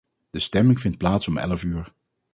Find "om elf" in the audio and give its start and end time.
1.27-1.63